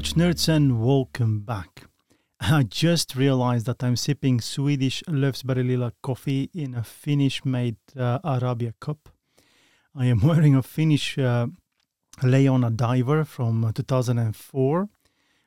[0.00, 1.84] Watch nerds, and welcome back.
[2.40, 8.18] I just realized that I'm sipping Swedish Löfbergs Lila coffee in a Finnish made uh,
[8.24, 9.10] Arabia cup.
[9.94, 11.48] I am wearing a Finnish uh,
[12.22, 14.88] Leijona diver from uh, 2004,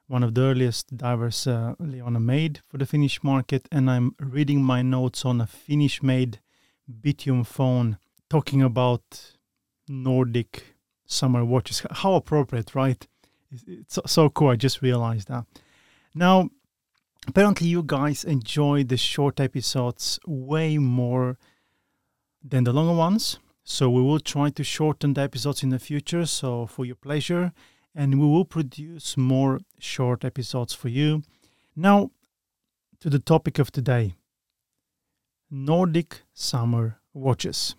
[0.06, 4.62] one of the earliest divers uh, Leijona made for the Finnish market, and I'm reading
[4.62, 6.42] my notes on a Finnish made
[6.88, 7.98] Bittium phone
[8.30, 9.32] talking about
[9.88, 10.76] Nordic
[11.08, 11.82] summer watches.
[11.90, 13.08] How appropriate, right?
[13.68, 14.50] It's, so cool.
[14.50, 15.46] I just realized that.
[16.14, 16.50] Now,
[17.28, 21.38] apparently, you guys enjoy the short episodes way more
[22.44, 23.40] than the longer ones.
[23.64, 26.26] So, we will try to shorten the episodes in the future.
[26.26, 27.54] So, for your pleasure,
[27.96, 31.24] and we will produce more short episodes for you.
[31.76, 32.12] Now,
[33.00, 34.16] to the topic of today
[35.52, 37.76] Nordic summer watches.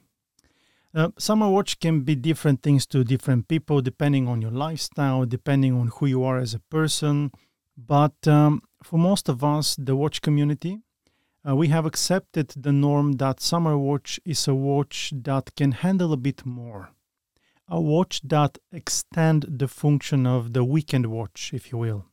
[0.95, 5.75] Uh, summer watch can be different things to different people depending on your lifestyle, depending
[5.75, 7.33] on who you are as a person.
[7.77, 10.79] But um, for most of us, the watch community,
[11.47, 16.13] uh, we have accepted the norm that summer watch is a watch that can handle
[16.13, 16.91] a bit more.
[17.67, 22.05] A watch that extend the function of the weekend watch, if you will.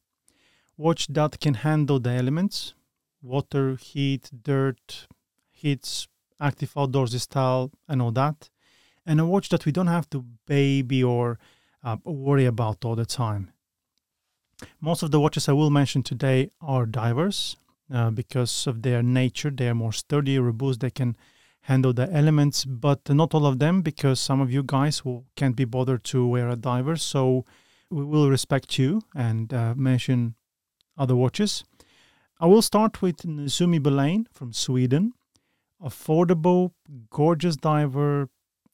[0.75, 2.73] Watch that can handle the elements,
[3.21, 5.07] water, heat, dirt,
[5.51, 6.07] heats,
[6.39, 8.49] active outdoors style, and all that
[9.05, 11.39] and a watch that we don't have to baby or
[11.83, 13.51] uh, worry about all the time.
[14.79, 17.57] Most of the watches I will mention today are divers
[17.91, 19.49] uh, because of their nature.
[19.49, 21.15] They are more sturdy, robust, they can
[21.61, 25.55] handle the elements, but not all of them because some of you guys will, can't
[25.55, 26.95] be bothered to wear a diver.
[26.95, 27.45] So
[27.89, 30.35] we will respect you and uh, mention
[30.97, 31.63] other watches.
[32.39, 35.13] I will start with Nezumi Baleine from Sweden.
[35.83, 36.71] Affordable,
[37.09, 38.29] gorgeous diver,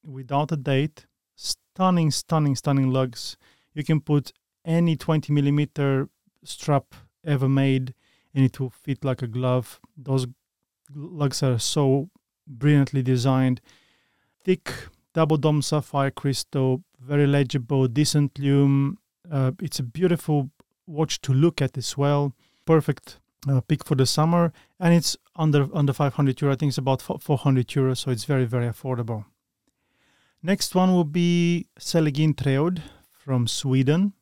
[0.08, 1.06] without a date.
[1.36, 3.38] Stunning, stunning, stunning lugs.
[3.74, 4.32] You can put
[4.66, 6.10] any 20 millimeter
[6.44, 6.96] strap
[7.26, 7.94] ever made
[8.34, 9.80] and it will fit like a glove.
[9.96, 10.28] Those
[10.94, 12.10] lugs are so
[12.48, 13.62] brilliantly designed.
[14.44, 14.72] Thick
[15.14, 18.98] double dome sapphire crystal, very legible, decent lume.
[19.30, 20.52] Uh, it's a beautiful
[20.86, 22.34] watch to look at as well.
[22.66, 23.20] Perfect
[23.50, 26.54] uh, pick for the summer, and it's under under 500 euro.
[26.54, 29.26] I think it's about 400 euros, so it's very very affordable.
[30.44, 34.14] Next one will be Selegin Treod from Sweden.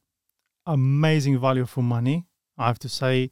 [0.65, 2.25] Amazing value for money,
[2.57, 3.31] I have to say.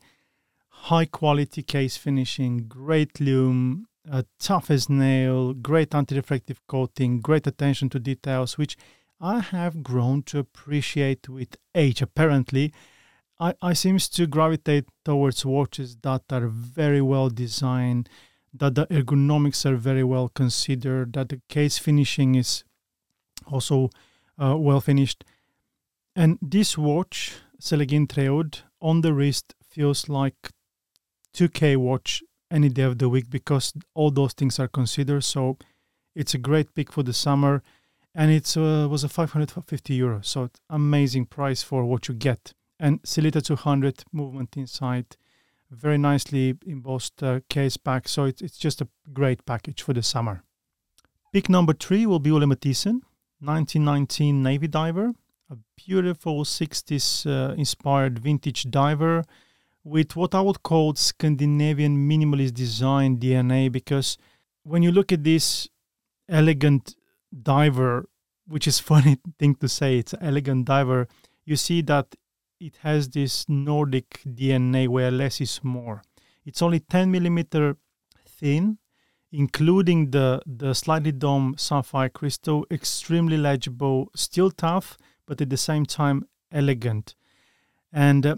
[0.68, 7.90] High quality case finishing, great lume, uh, tough as nail, great anti-reflective coating, great attention
[7.90, 8.76] to details, which
[9.22, 12.02] I have grown to appreciate with age.
[12.02, 12.74] Apparently,
[13.40, 18.10] I, I seems to gravitate towards watches that are very well designed,
[18.54, 22.66] that the ergonomics are very well considered, that the case finishing is
[23.52, 23.90] also
[24.42, 25.24] uh, well finished.
[26.16, 30.52] And this watch, Selegin Treod, on the wrist feels like
[31.34, 32.22] 2K watch
[32.52, 35.24] any day of the week because all those things are considered.
[35.24, 35.58] So
[36.16, 37.64] it's a great pick for the summer,
[38.14, 40.22] and it uh, was a 550 euro.
[40.22, 42.54] So amazing price for what you get.
[42.80, 45.18] And Sellita 200 movement inside,
[45.72, 48.08] very nicely embossed uh, case back.
[48.08, 50.44] So it, it's just a great package for the summer.
[51.32, 53.02] Pick number three will be Ole Mathiesen.
[53.44, 55.14] 1919 Navy diver,
[55.50, 59.24] a beautiful 60s uh, inspired vintage diver
[59.84, 64.18] with what I would call Scandinavian minimalist design DNA because
[64.64, 65.68] when you look at this
[66.30, 66.96] elegant
[67.42, 68.08] diver,
[68.48, 71.08] which is funny thing to say, it's an elegant diver,
[71.46, 72.16] you see that
[72.60, 76.02] it has this Nordic DNA where less is more.
[76.46, 77.76] It's only 10 millimeter
[78.26, 78.78] thin
[79.34, 84.96] including the, the slightly dome sapphire crystal, extremely legible, still tough,
[85.26, 87.16] but at the same time elegant.
[87.92, 88.36] And uh,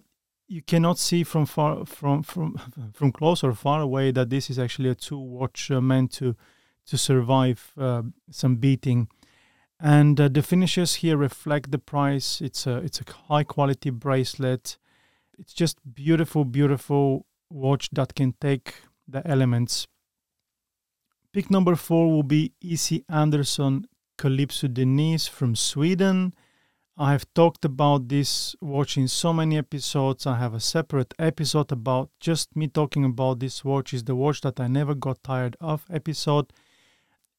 [0.48, 2.58] you cannot see from far from from
[2.94, 6.36] from close or far away that this is actually a two watch uh, meant to
[6.88, 9.10] to survive uh, some beating.
[9.80, 12.40] And uh, the finishes here reflect the price.
[12.40, 14.78] It's a it's a high quality bracelet.
[15.38, 18.75] It's just beautiful, beautiful watch that can take
[19.08, 19.88] the elements
[21.36, 23.04] Pick number four will be E.C.
[23.10, 23.86] Anderson
[24.18, 26.34] Calypso Denise from Sweden.
[26.98, 30.26] I have talked about this watch in so many episodes.
[30.26, 33.94] I have a separate episode about just me talking about this watch.
[33.94, 36.54] is the watch that I never got tired of episode.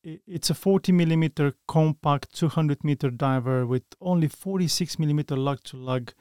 [0.04, 6.12] It's a 40 millimeter compact 200 meter diver with only 46 millimeter lug to lug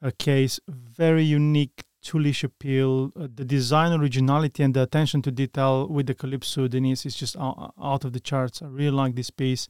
[0.00, 0.60] uh, case.
[0.68, 6.14] Very unique toolish appeal, uh, the design originality and the attention to detail with the
[6.14, 8.62] Calypso Denise is just out, out of the charts.
[8.62, 9.68] I really like this piece.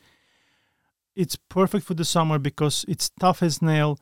[1.15, 3.99] It's perfect for the summer because it's tough as nail,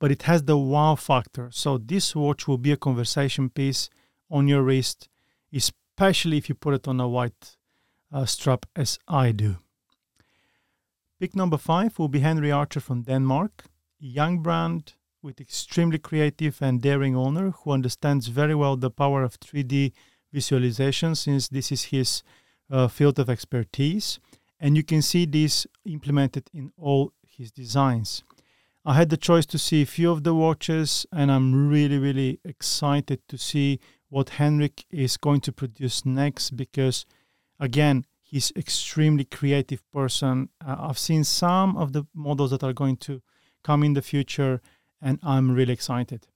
[0.00, 1.48] but it has the wow factor.
[1.52, 3.88] So this watch will be a conversation piece
[4.28, 5.08] on your wrist,
[5.54, 7.56] especially if you put it on a white
[8.12, 9.58] uh, strap as I do.
[11.20, 13.64] Pick number five will be Henry Archer from Denmark,
[13.98, 14.94] young brand
[15.26, 19.92] with extremely creative and daring owner who understands very well the power of 3D
[20.32, 22.22] visualization since this is his
[22.70, 24.20] uh, field of expertise.
[24.60, 28.22] And you can see this implemented in all his designs.
[28.84, 32.38] I had the choice to see a few of the watches, and I'm really, really
[32.44, 37.04] excited to see what Henrik is going to produce next because,
[37.58, 40.50] again, he's extremely creative person.
[40.64, 43.22] Uh, I've seen some of the models that are going to
[43.64, 44.60] come in the future,
[45.00, 46.26] and I'm really excited.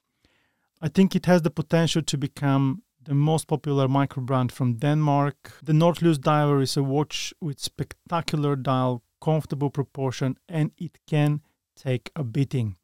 [0.81, 5.53] I think it has the potential to become the most popular micro brand from Denmark.
[5.63, 11.41] The Northluce Diver is a watch with spectacular dial, comfortable proportion, and it can
[11.77, 12.77] take a beating.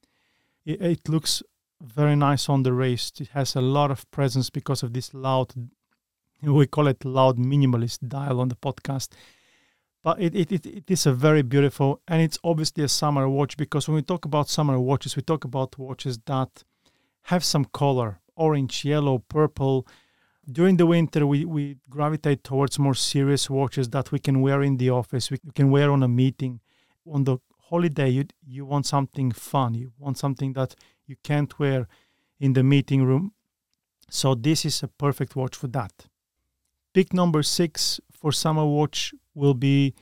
[0.65, 1.43] It, it looks
[1.83, 3.21] very nice on the wrist.
[3.21, 5.53] It has a lot of presence because of this loud,
[6.43, 9.09] we call it loud minimalist dial on the podcast.
[10.07, 13.57] But it, it, it, it is a very beautiful, and it's obviously a summer watch
[13.57, 16.63] because when we talk about summer watches, we talk about watches that
[17.23, 19.85] have some color orange, yellow, purple.
[20.49, 24.77] During the winter, we, we gravitate towards more serious watches that we can wear in
[24.77, 26.61] the office, we can wear on a meeting.
[27.05, 27.39] On the
[27.71, 30.77] holiday you you want something fun you want something that
[31.07, 31.89] you can't wear
[32.39, 33.33] in the meeting room
[34.09, 36.07] so this is a perfect watch for that
[36.95, 39.95] pick number six for summer watch will be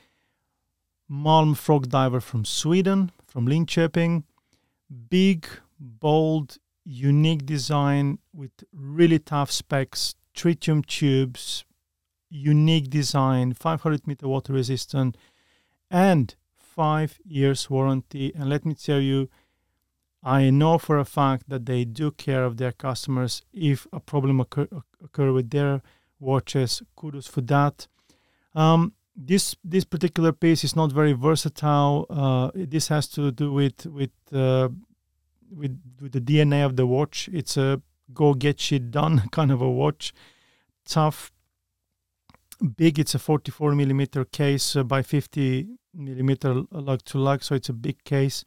[1.11, 4.23] malm frog diver from sweden from linköping
[5.11, 5.47] big
[5.79, 11.65] bold unique design with really tough specs tritium tubes
[12.31, 15.17] unique design 500 meter water resistant
[15.91, 16.35] and
[16.75, 18.33] five years warranty.
[18.35, 19.31] And let me tell you,
[20.23, 24.41] I know for a fact that they do care of their customers if a problem
[24.41, 24.67] occur,
[25.03, 25.83] occur with their
[26.19, 26.83] watches.
[26.97, 27.87] Kudos for that.
[28.55, 32.07] Um, this this particular piece is not very versatile.
[32.11, 34.69] Uh, this has to do with with, uh,
[35.51, 37.29] with with the DNA of the watch.
[37.33, 37.81] It's a
[38.13, 40.13] go get shit done kind of a watch.
[40.87, 41.33] Tough,
[42.77, 42.99] big.
[42.99, 47.73] It's a 44 millimeter case uh, by 50 millimeter lug to lug, so it's a
[47.73, 48.45] big case.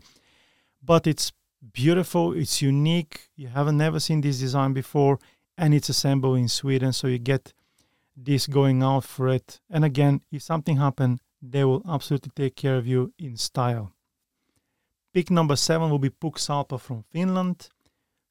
[0.84, 1.32] But it's
[1.74, 3.30] beautiful, it's unique.
[3.36, 5.20] You haven't never seen this design before,
[5.58, 7.54] and it's assembled in Sweden, so you get
[8.18, 9.62] this going out for it.
[9.70, 13.94] And again, if something happens, they will absolutely take care of you in style.
[15.14, 17.70] Pick number seven will be Puxalpa from Finland.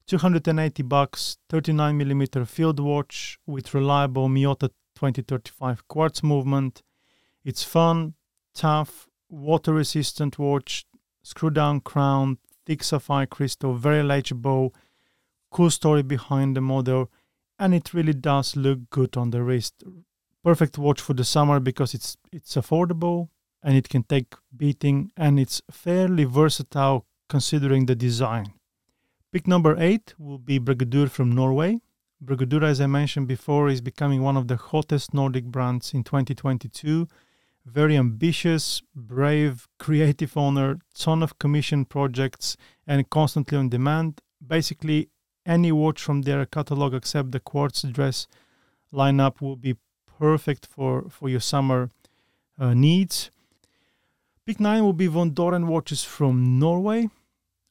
[0.07, 6.81] 280 bucks, 39 millimeter field watch with reliable Miyota 2035 quartz movement.
[7.43, 8.13] It's fun,
[8.53, 10.85] tough, water resistant watch,
[11.23, 14.73] screw down crown, thick sapphire crystal, very legible,
[15.51, 17.11] cool story behind the model,
[17.59, 19.83] and it really does look good on the wrist.
[20.43, 23.29] Perfect watch for the summer because it's it's affordable
[23.63, 28.53] and it can take beating and it's fairly versatile considering the design.
[29.31, 31.81] Pick number eight will be Brigadur from Norway.
[32.23, 37.07] Brigadur, as I mentioned before, is becoming one of the hottest Nordic brands in 2022
[37.67, 44.21] very ambitious, brave, creative owner, ton of commission projects, and constantly on demand.
[44.45, 45.09] Basically,
[45.47, 48.27] any watch from their catalog except the quartz dress
[48.93, 49.75] lineup will be
[50.19, 51.89] perfect for, for your summer
[52.59, 53.31] uh, needs.
[54.45, 57.09] Pick 9 will be Von Doren watches from Norway,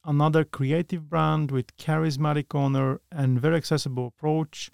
[0.03, 4.69] another creative brand with charismatic owner and very accessible approach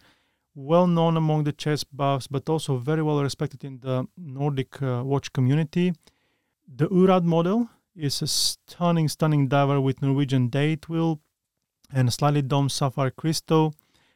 [0.56, 5.02] well known among the chess buffs, but also very well respected in the Nordic uh,
[5.04, 5.94] watch community.
[6.68, 11.20] The Urad model is a stunning, stunning diver with Norwegian date wheel
[11.94, 13.74] and slightly domed sapphire crystal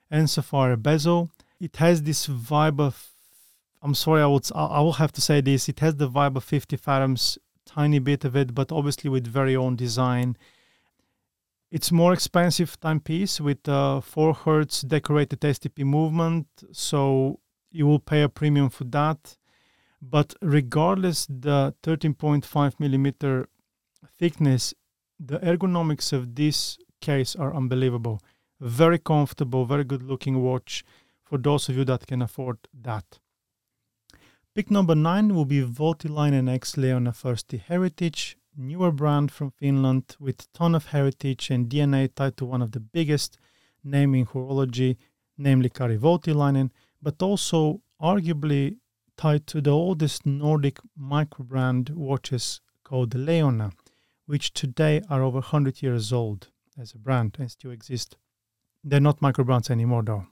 [0.09, 1.29] and sapphire bezel.
[1.59, 3.11] It has this vibe of,
[3.81, 5.69] I'm sorry, I would, I will have to say this.
[5.69, 9.55] It has the vibe of 50 fathoms, tiny bit of it, but obviously with very
[9.55, 10.37] own design
[11.71, 17.39] it's more expensive timepiece with a 4 hertz decorated STP movement, so
[17.71, 19.37] you will pay a premium for that.
[20.01, 23.49] But regardless, the 13.5 millimeter
[24.17, 24.73] thickness,
[25.19, 26.77] the ergonomics of this
[27.09, 28.17] case are unbelievable.
[28.59, 30.83] Very comfortable, very good looking watch
[31.27, 32.57] for those of you that can afford
[32.89, 33.19] that.
[34.55, 40.51] Pick number nine will be Voutilainen X Leijona First Heritage newer brand from Finland with
[40.53, 43.37] ton of heritage and DNA tied to one of the biggest
[43.83, 44.97] name in horology,
[45.37, 46.71] namely Kari Voutilainen,
[47.01, 48.77] but also arguably
[49.15, 53.71] tied to the oldest Nordic microbrand watches called Leijona,
[54.25, 56.49] which today are over 100 years old.
[56.79, 58.17] As a brand and still exist.
[58.83, 60.27] They're not micro brands anymore, though.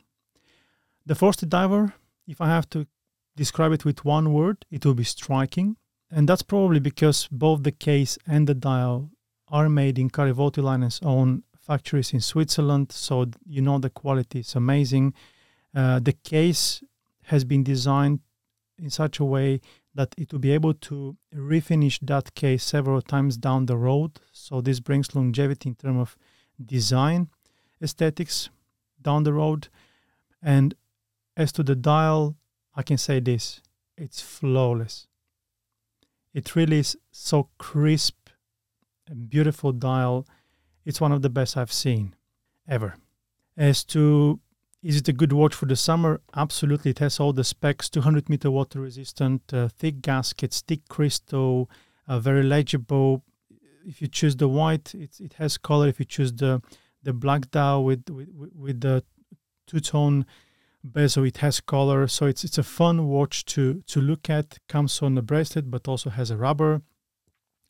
[1.06, 1.94] The Frosty Diver,
[2.28, 2.88] if I have to
[3.36, 5.78] describe it with one word, it will be striking.
[6.12, 9.10] And that's probably because both the case and the dial
[9.50, 12.92] are made in Kari-Voutilainen's own factories in Switzerland.
[12.92, 15.14] So you know the quality is amazing.
[15.76, 16.84] Uh, the case
[17.26, 18.20] has been designed
[18.78, 19.62] in such a way
[19.94, 24.20] that it will be able to refinish that case several times down the road.
[24.32, 26.18] So this brings longevity in terms of
[26.64, 27.30] design,
[27.82, 28.50] aesthetics
[29.02, 29.70] down the road.
[30.42, 30.76] And
[31.38, 32.36] as to the dial,
[32.76, 33.62] I can say this
[33.98, 35.08] it's flawless.
[36.34, 38.30] It really is so crisp
[39.08, 40.28] and beautiful dial.
[40.84, 42.16] It's one of the best I've seen
[42.68, 42.96] ever.
[43.58, 44.40] As to
[44.84, 46.22] is it a good watch for the summer?
[46.36, 46.92] Absolutely.
[46.92, 51.72] It has all the specs 200 meter water resistant, uh, thick gaskets, thick crystal,
[52.08, 53.24] uh, very legible.
[53.86, 55.88] If you choose the white, it, it has color.
[55.88, 56.62] If you choose the
[57.04, 59.04] the black dial with, with, with the
[59.68, 60.26] two tone
[60.84, 62.08] bezel, it has color.
[62.08, 64.58] So it's it's a fun watch to to look at.
[64.68, 66.82] Comes on a bracelet, but also has a rubber.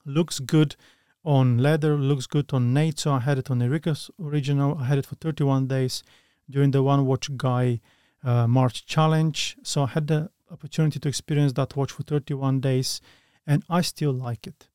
[0.05, 0.75] Looks good
[1.23, 3.11] on leather, looks good on NATO.
[3.11, 4.77] I had it on Erika's original.
[4.77, 6.03] I had it for 31 days
[6.49, 7.81] during the One Watch Guy
[8.23, 9.57] uh, March Challenge.
[9.63, 13.01] So I had the opportunity to experience that watch for 31 days,
[13.47, 14.67] and I still like it.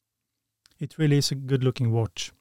[0.80, 2.32] It really is a good looking watch.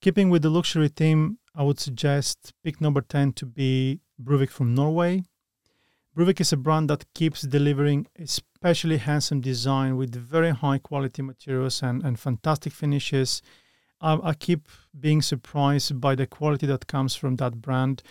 [0.00, 4.74] Keeping with the luxury theme, I would suggest pick number 10 to be Bruvik from
[4.74, 5.24] Norway.
[6.16, 11.82] Bruvik is a brand that keeps delivering especially handsome design with very high quality materials
[11.82, 13.42] and, and fantastic finishes
[14.04, 18.02] I, I keep being surprised by the quality that comes from that brand.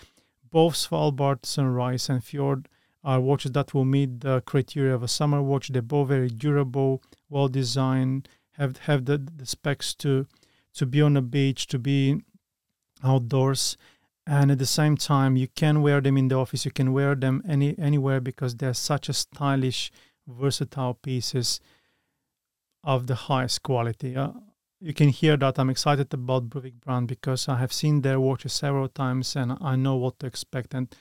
[0.49, 2.67] Both Svalbard, Sunrise, and Fjord
[3.03, 5.69] are watches that will meet the criteria of a summer watch.
[5.69, 10.27] They're both very durable, well designed, have have the, the specs to
[10.73, 12.21] to be on the beach, to be
[13.03, 13.77] outdoors,
[14.25, 16.65] and at the same time you can wear them in the office.
[16.65, 19.91] You can wear them any anywhere because they're such a stylish,
[20.27, 21.59] versatile pieces
[22.83, 24.15] of the highest quality.
[24.15, 24.31] Uh,
[24.83, 28.51] you can hear that I'm excited about Bruvik brand because I have seen their watches
[28.51, 30.73] several times and I know what to expect.
[30.73, 30.93] And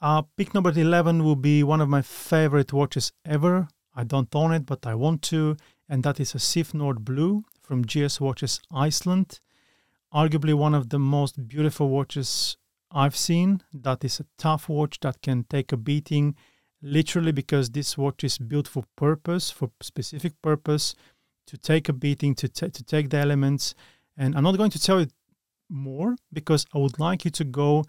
[0.00, 3.66] uh, pick number 11 will be one of my favorite watches ever.
[3.96, 5.56] I don't own it, but I want to.
[5.88, 9.40] And that is a Sif Nord Blue from GS Watches Iceland.
[10.12, 12.56] Arguably one of the most beautiful watches
[12.90, 13.62] I've seen.
[13.72, 16.34] That is a tough watch that can take a beating,
[16.82, 20.94] literally because this watch is built for purpose, for specific purpose
[21.46, 23.74] to take a beating, to, t- to take the elements.
[24.16, 25.08] And I'm not going to tell you
[25.68, 27.84] more because I would like you to go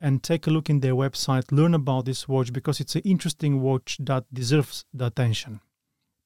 [0.00, 3.60] and take a look in their website, learn about this watch because it's an interesting
[3.60, 5.60] watch that deserves the attention.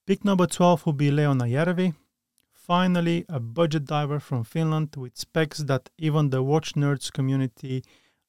[0.07, 1.93] Pick number 12 will be Leijona Järvi.
[2.53, 7.83] Finally, a budget diver from Finland with specs that even the watch nerds community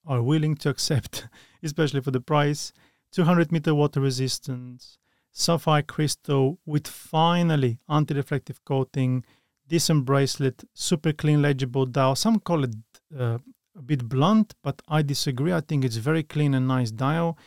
[0.04, 1.28] are willing to accept,
[1.64, 2.74] especially for the price.
[3.12, 4.98] 200 meter water resistance,
[5.32, 9.24] sapphire crystal with finally anti-reflective coating,
[9.68, 12.16] decent bracelet, super clean legible dial.
[12.16, 12.76] Some call it
[13.16, 13.38] uh,
[13.78, 15.54] a bit blunt, but I disagree.
[15.54, 17.38] I think it's very clean and nice dial.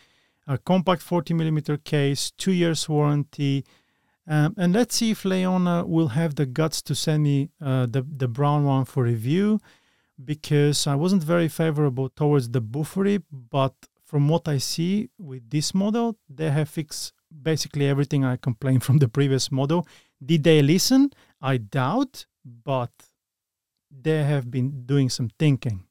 [0.47, 3.65] A compact 40 millimeter case, two years warranty.
[4.27, 8.03] Um, and let's see if Leijona will have the guts to send me uh, the,
[8.03, 9.61] the brown one for review
[10.25, 13.75] because I wasn't very favorable towards the Buffery, but
[14.05, 17.13] from what I see with this model, they have fixed
[17.43, 19.87] basically everything I complained from the previous model.
[20.25, 21.13] Did they listen?
[21.41, 22.91] I doubt, but
[23.91, 25.85] they have been doing some thinking.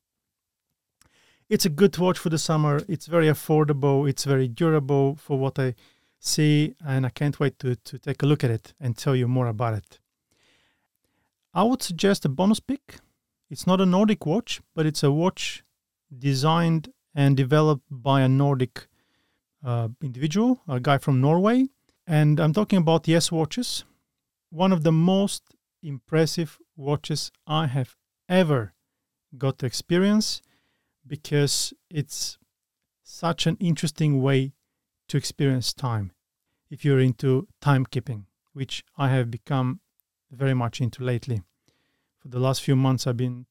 [1.50, 2.82] It's a good watch for the summer.
[2.88, 4.08] It's very affordable.
[4.08, 5.74] It's very durable for what I
[6.20, 9.28] see, and I can't wait to, to take a look at it and tell you
[9.28, 10.00] more about it.
[11.54, 12.98] I would suggest a bonus pick.
[13.50, 15.64] It's not a Nordic watch, but it's a watch
[16.16, 18.88] designed and developed by a Nordic
[19.64, 21.68] uh, individual, a guy from Norway.
[22.06, 23.84] And I'm talking about Yes watches,
[24.50, 25.44] one of the most
[25.82, 27.96] impressive watches I have
[28.28, 28.74] ever
[29.38, 30.42] got to experience
[31.06, 32.38] because it's
[33.04, 34.54] such an interesting way
[35.10, 36.12] to experience time
[36.70, 39.80] if you're into timekeeping, which I have become
[40.32, 41.42] very much into lately.
[42.20, 43.46] For the last few months, I've been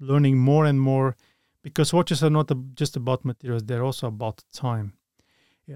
[0.00, 1.16] learning more and more
[1.62, 4.92] because watches are not just about materials; they're also about time.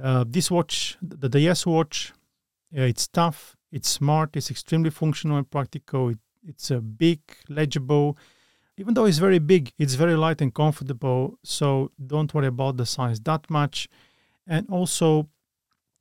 [0.02, 2.12] Uh, this watch, the, Yes watch,
[2.76, 6.10] uh, it's tough, it's smart, it's extremely functional and practical.
[6.10, 8.18] It, it's a big, legible.
[8.76, 11.38] Even though it's very big, it's very light and comfortable.
[11.42, 13.88] So don't worry about the size that much.
[14.48, 15.28] And also,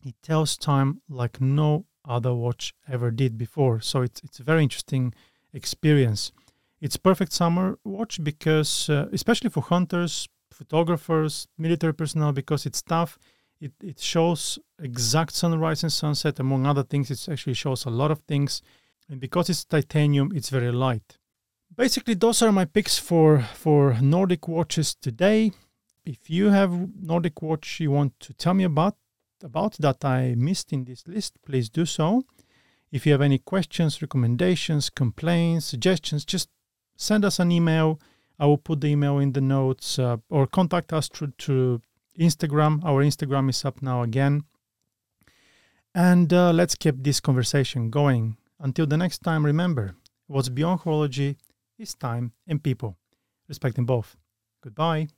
[0.03, 3.81] it tells time like no other watch ever did before.
[3.81, 5.13] So it's it's a very interesting
[5.53, 6.31] experience.
[6.79, 13.17] It's perfect summer watch because, uh, especially for hunters, photographers, military personnel, because it's tough.
[13.59, 17.09] It, it shows exact sunrise and sunset, among other things.
[17.09, 18.61] It actually shows a lot of things.
[19.09, 21.17] And because it's titanium, it's very light.
[21.75, 25.51] Basically, those are my picks for, for Nordic watches today.
[26.07, 26.71] If you have
[27.03, 28.95] Nordic watch you want to tell me about,
[29.43, 32.23] about that I missed in this list, please do so.
[32.93, 36.47] If you have any questions, recommendations, complaints, suggestions, just
[36.95, 37.99] send us an email.
[38.39, 41.81] I will put the email in the notes uh, or contact us through,
[42.17, 42.85] Instagram.
[42.85, 44.45] Our Instagram is up now again.
[45.93, 48.37] And uh, let's keep this conversation going.
[48.61, 49.93] Until the next time, remember
[50.27, 51.35] what's beyond horology
[51.77, 52.95] is time and people.
[53.49, 54.15] Respecting both.
[54.63, 55.09] Goodbye.